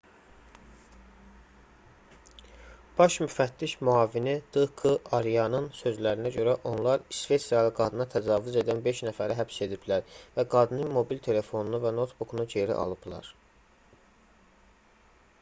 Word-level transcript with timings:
baş 3.01 3.17
müfəttiş 3.23 3.75
müavini 3.89 4.33
d 4.55 4.63
k 4.79 4.93
aryanın 5.17 5.67
sözlərinə 5.81 6.31
görə 6.37 6.55
onlar 6.71 7.05
i̇sveçrəli 7.17 7.75
qadına 7.81 8.09
təcavüz 8.15 8.57
edən 8.63 8.81
beş 8.89 9.03
nəfəri 9.09 9.37
həbs 9.43 9.61
ediblər 9.69 10.19
və 10.39 10.47
qadının 10.57 10.91
mobil 10.99 11.21
telefonunu 11.31 11.83
və 11.87 11.93
noutbukunu 12.01 12.49
geri 12.57 12.79
alıblar 12.87 13.31